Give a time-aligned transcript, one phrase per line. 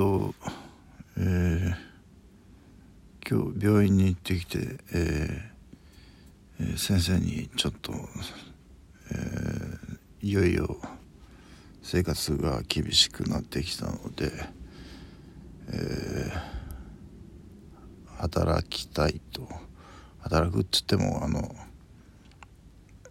[0.00, 0.34] と
[1.18, 7.92] えー、今日病院に行ってきて、えー、先生にちょっと、
[9.12, 10.78] えー、いよいよ
[11.82, 14.32] 生活が厳しくなってきたので、
[15.70, 16.32] え、
[18.16, 19.46] 働きたいと。
[20.20, 21.54] 働くっつってもあの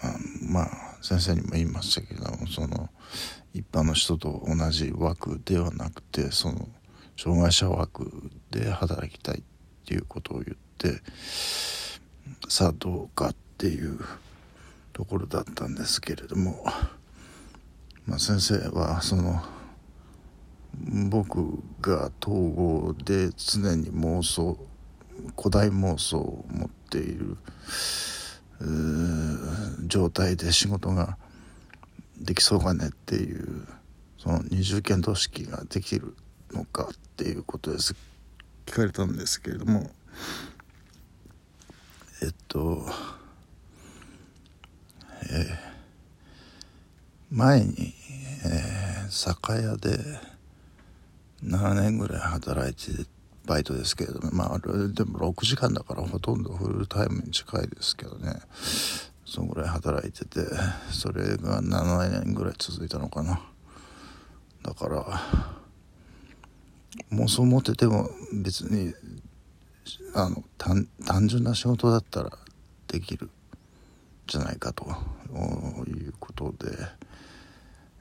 [0.00, 0.16] あ
[0.50, 2.88] まあ先生にも言いましたけどもその
[3.52, 6.68] 一般の人と同じ枠ではなくてその
[7.16, 9.42] 障害者枠で働きたいっ
[9.84, 11.02] ていうことを言って
[12.48, 13.98] さあどうかっていう
[14.92, 16.64] ところだったんですけれども、
[18.06, 19.42] まあ、先生はその
[21.08, 24.56] 僕が統合で常に妄想
[25.36, 27.36] 古代妄想を持っている
[29.86, 31.16] 状態で仕事が
[32.20, 33.66] できそうかねっていう
[34.18, 36.14] その二重見同識ができる
[36.52, 37.94] のかっていうことです。
[38.66, 39.90] 聞かれたんですけれども。
[42.22, 42.86] えっと
[45.28, 47.92] えー、前に、
[48.44, 49.98] えー、酒屋で
[51.44, 53.04] 7年ぐらい働いて
[53.46, 58.34] バイトですけれどもまあでも6時間だからほとんどフルタイムに近いですけどね。
[59.24, 60.40] そのぐらい働いてて
[60.90, 63.40] それが7年ぐらい続いたのかな。
[64.62, 65.22] だから
[67.10, 68.94] もうそう思ってても別に
[70.14, 70.86] あの単
[71.28, 72.30] 純な仕事だったら
[72.88, 73.30] できる
[74.26, 74.84] じゃないかと
[75.88, 76.70] いうことで、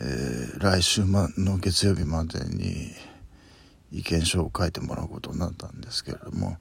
[0.00, 2.90] えー、来週の月曜日までに
[3.94, 6.56] 意見書を書いてもらうことになったんですけれども、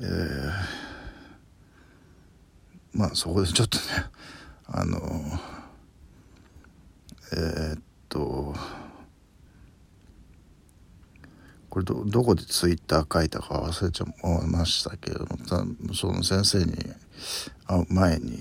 [0.00, 0.52] えー、
[2.92, 3.84] まあそこでちょっとね
[4.68, 4.98] あの
[7.32, 8.54] えー、っと
[11.68, 16.74] これどどこでツイッター書いたか忘れちゃいましたけれどもその先生に
[17.66, 18.38] 会う前に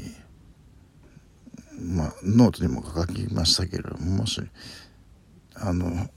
[1.79, 4.41] まあノートにも書きましたけれどももし
[5.55, 6.07] あの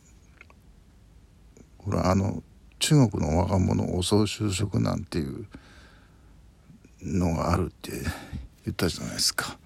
[1.85, 2.43] ほらあの
[2.79, 5.47] 中国の若者遅う就職なんていう
[7.03, 7.93] のがあるって
[8.65, 9.59] 言ったじゃないですか。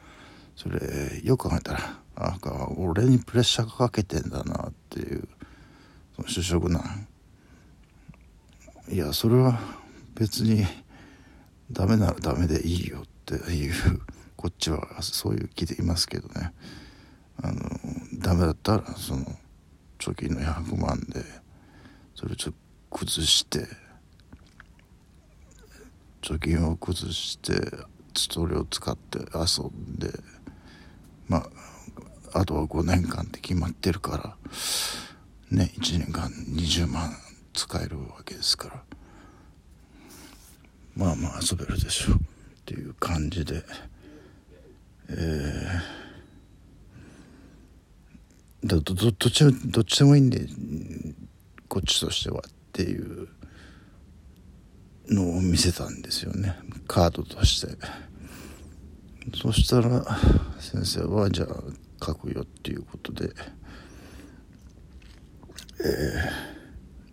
[0.57, 2.39] それよく考えたらあ
[2.77, 5.29] 俺にプレッシャーかけてんだなっていう
[6.15, 7.09] その就職難
[8.89, 9.59] いやそれは
[10.15, 10.65] 別に
[11.73, 13.75] ダメならダメでいいよっていう
[14.37, 16.53] こっちはそういう気でいますけどね。
[17.43, 17.61] あの
[18.19, 19.25] ダメだったらその
[19.99, 21.25] 貯金の100万で
[22.15, 22.55] それちょっ
[22.91, 23.67] と崩して
[26.23, 27.53] 貯金を崩して
[28.17, 30.11] それを使って遊んで
[31.29, 31.39] ま
[32.33, 34.37] ああとは5年間って決まってるから
[35.51, 37.11] ね1年間20万
[37.53, 38.83] 使えるわけですから
[40.97, 42.19] まあまあ遊べるでしょうっ
[42.65, 43.63] ていう感じで
[45.11, 50.47] えー、どどどっちどっちでもいいんで
[51.75, 53.27] こっちとしてはっていう
[55.09, 56.57] のを見せたんですよね。
[56.87, 57.77] カードとして。
[59.37, 60.07] そしたら
[60.61, 61.49] 先生はじゃあ
[62.01, 63.31] 書くよっていうことで
[65.81, 65.85] え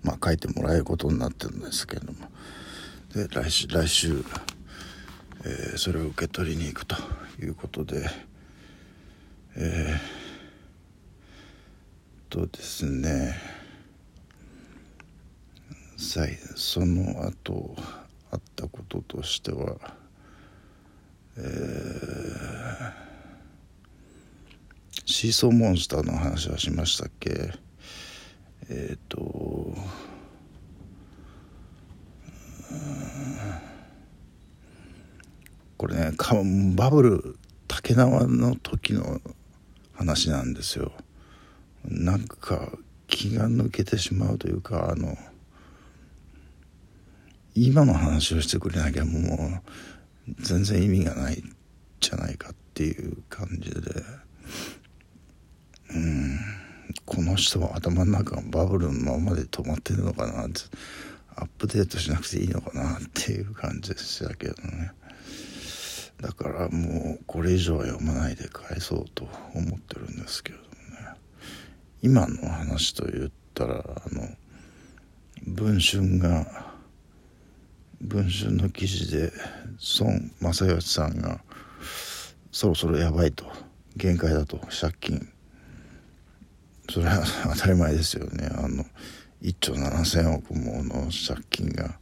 [0.04, 2.20] ーまあ、書いてもらえることになってるんですけれども。
[3.16, 4.24] で来週来週、
[5.44, 6.96] えー、それを受け取りに行くと
[7.42, 8.08] いうことで。
[9.56, 13.51] えー、とですね。
[16.56, 17.76] その後
[18.32, 19.78] あったこととしては
[21.38, 22.94] えー、
[25.06, 27.54] シーソーモンスターの話はしましたっけ？
[28.70, 29.18] えっ、ー、と
[35.78, 36.12] これね
[36.76, 37.38] バブル
[37.68, 39.22] 竹縄の時の
[39.94, 40.92] 話なんですよ。
[41.86, 42.72] なんか
[43.08, 45.18] 気が抜けてしまうというかあの
[47.54, 51.44] 今の話をしてくれなきゃもう全然意味がない
[52.00, 53.80] じゃないかっていう感じで。
[55.94, 56.40] うん。
[57.06, 60.62] この人は頭の中がバブルのままで止まってるのかなって
[61.36, 64.92] アップデートしなくていいのかなっていう感じでしたけどね。
[66.22, 70.70] だからもうこれ以上は読まないで返そうと思ってるんですけれども
[71.02, 71.18] ね。
[72.02, 74.28] 今の話と言ったらあの
[75.48, 76.71] 文春が
[78.02, 79.32] 文春の記事で
[80.00, 81.42] 孫正義さんが
[82.52, 83.46] そろそろやばいと
[83.96, 85.30] 限界だと借金。
[86.90, 88.50] それは当たり前ですよね。
[88.52, 88.84] あの
[89.42, 91.98] 1兆7,000億もの借金が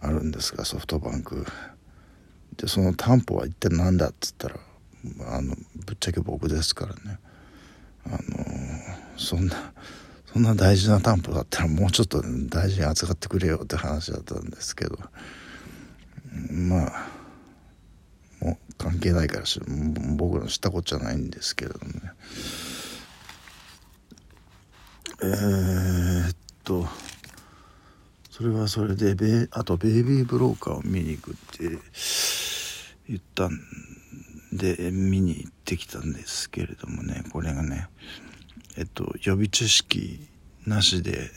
[0.00, 1.46] あるんですがソフトバンク。
[2.56, 4.56] でその担保は一体何だっつったら
[5.28, 7.18] あのぶっちゃけ僕ですからね。
[8.06, 8.18] あの
[9.16, 9.72] そんな
[10.32, 14.98] そんな大事な担保だったらもうちょっと大事に扱ってくれよって話だったんですけど。
[16.50, 17.10] まあ
[18.40, 19.44] もう関係ないから
[20.16, 22.00] 僕の知ったことじゃないんですけれどもね。
[25.22, 26.86] えー、っと
[28.30, 31.78] それはそれでベあとベイビーブローカーを見に行くって
[33.08, 33.60] 言ったん
[34.52, 37.86] で見に行ってきたんですけれどもねこれがね
[38.76, 40.28] えっと予備知識
[40.66, 41.30] なしで、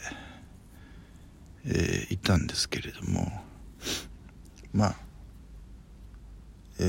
[1.65, 3.31] えー、行ったんですけれども
[4.73, 4.95] まあ
[6.79, 6.83] え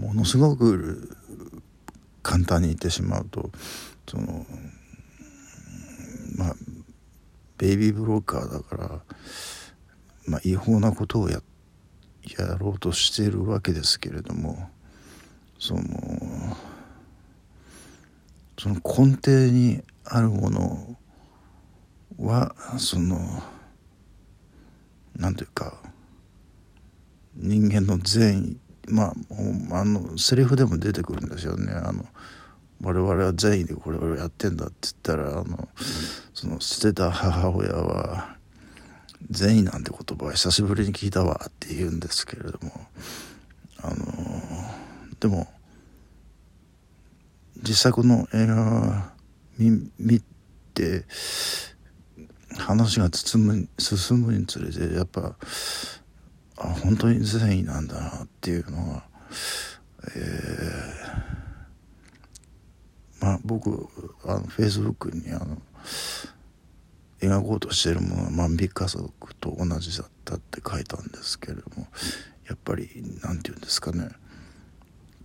[0.00, 1.16] ー、ものすごく
[2.22, 3.50] 簡単に言ってしまうと
[4.08, 4.44] その
[6.36, 6.56] まあ
[7.58, 9.00] ベイビーブローカーだから、
[10.26, 11.40] まあ、違法なことをや
[12.38, 14.70] やろうとしているわけですけれども
[15.58, 15.82] その
[18.62, 20.96] その根底にあるもの
[22.16, 23.18] はその
[25.16, 25.82] なんていうか
[27.34, 28.56] 人間の善意
[28.88, 29.14] まあ
[29.80, 31.72] あのセリフでも出てくるんですよね。
[31.72, 32.04] あの
[32.82, 35.68] 我々は善意でこれをやってんだって言ったらあの
[36.32, 38.36] その捨てた母親は
[39.28, 42.70] 善意なんて言葉は久しぶりに聞いたわって言うんですけれども
[43.82, 43.96] あの
[45.18, 45.48] でも
[47.62, 49.12] 実際この映画
[49.58, 50.20] 見見
[50.74, 51.04] て
[52.58, 55.36] 話が進む進むにつれてやっぱ
[56.56, 59.04] あ本当に善意なんだなっていうのが、
[60.16, 63.88] えー、まあ僕
[64.24, 65.58] あのフェイスブックにあの
[67.20, 71.86] 描こうとしてるものは万引き家族と同じだったって書いたんですけれども
[72.48, 72.88] やっぱり
[73.22, 74.08] 何て言うんですかね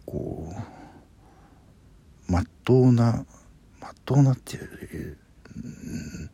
[0.05, 0.86] こう
[2.67, 3.25] とうな
[3.79, 5.17] まっとうなっていう、
[5.55, 6.29] うん、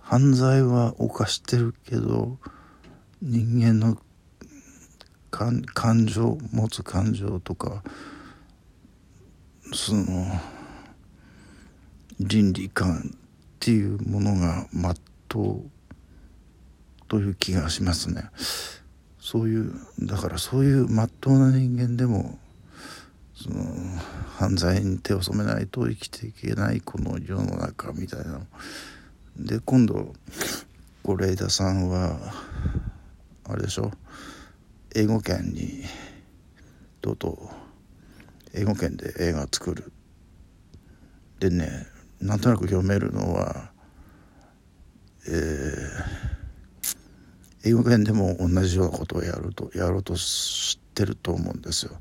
[0.00, 2.38] 犯罪は犯してるけど
[3.20, 3.98] 人間の
[5.30, 7.82] 感情持つ感情とか
[9.74, 10.24] その
[12.18, 13.18] 倫理観っ
[13.60, 14.94] ていうものがまっ
[15.28, 15.70] とう
[17.08, 18.30] という気がしますね。
[19.20, 22.38] そういうだからそういうまっとうな人間でも
[23.34, 23.64] その
[24.38, 28.40] 犯罪に手を染めないと生きていけないこの世の中みたいな
[29.36, 30.14] で今度
[31.04, 32.16] 是枝さんは
[33.44, 33.90] あれでしょ？
[34.94, 35.84] 英語圏に
[37.00, 37.36] とうとう
[38.54, 39.92] 英語圏で映画作る。
[41.40, 41.86] でね
[42.20, 43.72] なんとなく読めるのは
[45.24, 51.92] えー、英語圏でも同じようなことをやるとやろうとしてると思うんですよ。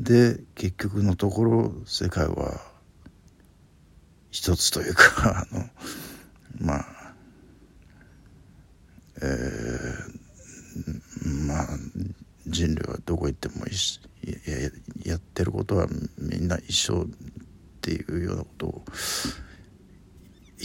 [0.00, 2.60] で結局のところ世界は
[4.30, 5.68] 一つというか あの
[6.58, 7.14] まあ
[9.20, 11.68] えー、まあ
[12.46, 13.64] 人類はどこ行っても
[15.04, 15.86] やってることは
[16.18, 17.06] みんな一緒っ
[17.80, 18.84] ていうようなことを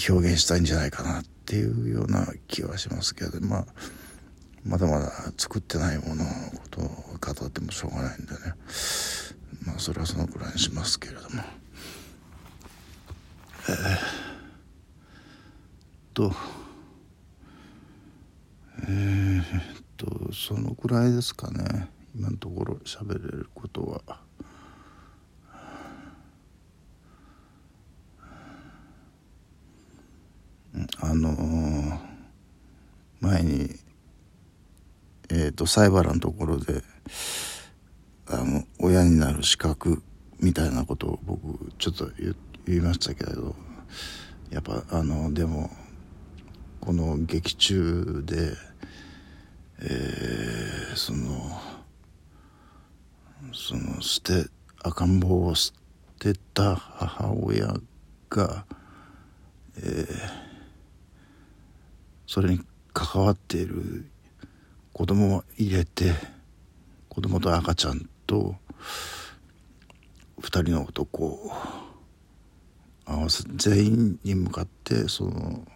[0.10, 3.65] 表現したいんじゃないかなっていうような気はしますけど、まあ、
[4.63, 8.38] まだまだ作ってないもののことを語ってもしょうがないんでね。
[9.65, 11.43] まあそれはそのくらいにしますけれども。
[13.69, 13.75] えー、
[16.13, 16.33] と
[18.83, 19.43] えー、っ
[19.97, 21.89] とそのくらいですかね。
[22.15, 24.21] 今のところ喋れることは。
[31.00, 32.00] あのー、
[33.19, 33.75] 前に
[35.38, 36.82] えっ、ー、と西原のところで
[38.27, 40.01] あの親になる資格
[40.39, 42.10] みたいなことを僕ちょっと
[42.65, 43.56] 言いましたけれど
[44.50, 45.70] やっぱあのでも
[46.82, 48.53] この劇中で、
[49.79, 51.62] えー、その
[53.53, 54.50] その捨て
[54.84, 55.72] 赤ん坊を捨
[56.17, 57.74] てた母親
[58.29, 58.65] が、
[59.77, 60.48] えー
[62.27, 62.60] それに
[62.94, 64.06] 関わっている
[64.98, 66.12] 子供を入れて
[67.08, 68.56] 子供と赤ちゃんと
[70.42, 71.51] 2人の男を
[73.06, 75.68] 合わせ全員に向かってその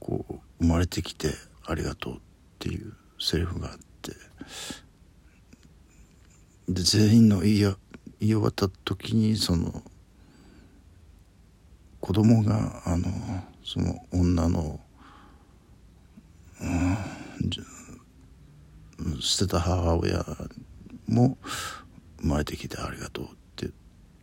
[0.00, 1.28] こう生まれてきて
[1.64, 2.18] ありがとうっ
[2.58, 4.10] ていうセリフがあって。
[6.68, 7.76] で全員の言い言い
[8.18, 9.84] 終わった時にその
[12.00, 13.06] 子供があの
[13.64, 14.80] その女の、
[16.60, 16.96] うん、
[19.20, 20.24] 捨てた母親
[21.08, 21.38] も
[22.20, 23.66] 生まれてきてありがとうって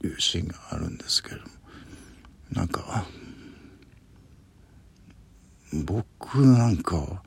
[0.06, 1.52] いうシーンがあるんですけれども
[2.52, 3.06] なんか
[5.74, 7.22] 僕なんか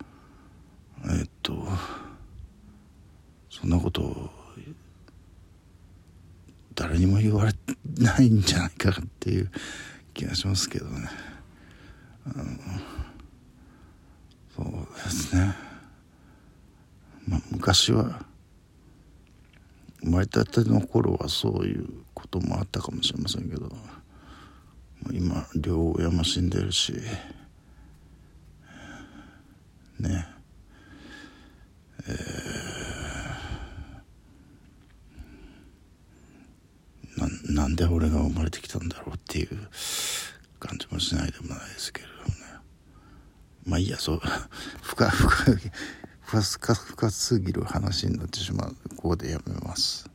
[1.08, 1.66] えっと
[3.50, 4.30] そんなこと
[6.74, 7.52] 誰にも言われ
[7.98, 9.50] ないんじゃないかっていう
[10.14, 11.08] 気がしますけどね。
[12.24, 12.44] あの
[14.56, 15.69] そうですね。
[17.30, 18.26] まあ昔は
[20.02, 23.70] 生まれたての頃はそういうこともあったかもしれませんけど
[25.12, 26.92] 今両親も死んでるし
[29.98, 30.26] ね。
[32.08, 39.48] えー、ななんで俺が生まれてきたんだろうっていう
[40.58, 42.34] 感じもしないでもないですけれどもね。
[43.66, 44.20] まあいいやそう
[44.80, 45.70] 深い深深
[46.30, 50.09] 深すぎる話になってしまうここでやめます。